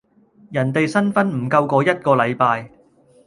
[0.49, 2.71] 人哋新婚唔夠嗰一個禮拜